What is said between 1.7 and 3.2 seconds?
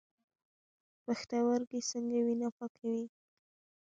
څنګه وینه پاکوي؟